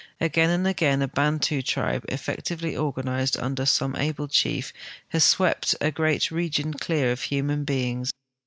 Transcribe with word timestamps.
Again 0.19 0.49
and 0.49 0.65
again 0.65 1.03
a 1.03 1.07
Bantu 1.07 1.61
tribe, 1.61 2.07
eftectively 2.07 2.75
organized 2.75 3.37
under 3.37 3.67
some 3.67 3.95
able 3.95 4.27
chief, 4.27 4.73
has 5.09 5.23
swept 5.23 5.75
a 5.79 5.91
great 5.91 6.31
region 6.31 6.73
clear 6.73 7.11
of 7.11 7.21
human 7.21 7.65
beings. 7.65 8.11